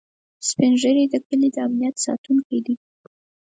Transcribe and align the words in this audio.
سپین 0.47 0.73
ږیری 0.81 1.05
د 1.09 1.15
کلي 1.27 1.49
د 1.55 1.57
امنيت 1.67 1.95
ساتونکي 2.05 2.59
دي 2.65 2.75